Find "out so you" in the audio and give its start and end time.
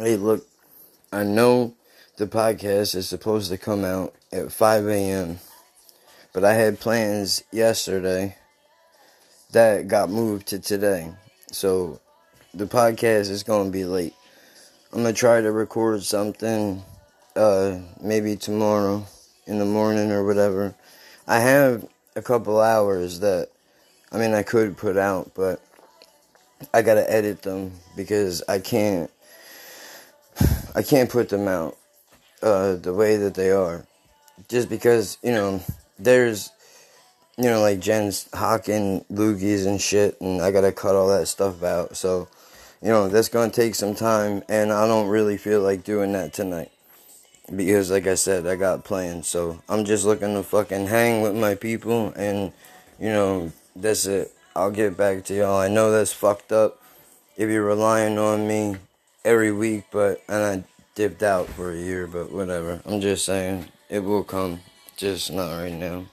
41.64-42.90